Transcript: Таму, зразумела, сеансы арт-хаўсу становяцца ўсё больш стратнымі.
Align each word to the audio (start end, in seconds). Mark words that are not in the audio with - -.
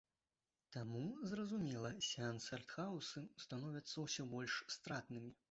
Таму, 0.75 1.03
зразумела, 1.31 1.91
сеансы 2.07 2.49
арт-хаўсу 2.59 3.25
становяцца 3.45 3.95
ўсё 4.09 4.27
больш 4.35 4.59
стратнымі. 4.79 5.31